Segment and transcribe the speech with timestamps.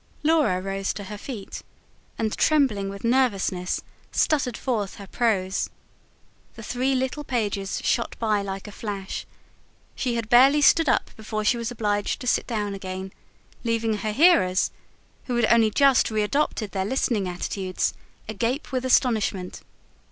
[0.23, 1.61] Laura rose to her feet
[2.17, 5.69] and, trembling with nervousness, stuttered forth her prose.
[6.55, 9.27] The three little pages shot past like a flash;
[9.93, 13.13] she had barely stood up before she was obliged to sit down again,
[13.63, 14.71] leaving her hearers,
[15.25, 17.93] who had only just re adopted their listening attitudes,
[18.27, 19.61] agape with astonishment.